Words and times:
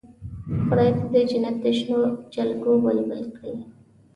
خدای 0.65 0.89
دې 0.95 1.01
د 1.23 1.27
جنت 1.29 1.55
د 1.63 1.65
شنو 1.77 1.99
جلګو 2.33 2.73
بلبل 2.83 3.23
کړي. 3.37 3.55